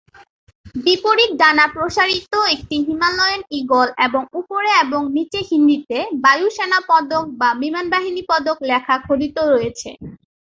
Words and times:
বিপরীত: 0.83 1.31
ডানা 1.37 1.65
প্রসারিত 1.73 2.33
একটি 2.53 2.75
হিমালয়ান 2.87 3.41
ঈগল 3.59 3.87
এবং 4.05 4.21
উপরে 4.39 4.69
এবং 4.83 5.01
নীচে 5.15 5.39
হিন্দিতে 5.49 5.97
"বায়ু 6.23 6.47
সেনা 6.49 6.79
পদক" 6.89 7.23
বা 7.39 7.49
"বিমানবাহিনী/পদক" 7.61 8.57
লেখা 8.69 8.95
খোদিত 9.05 9.37
রয়েছে। 9.45 9.89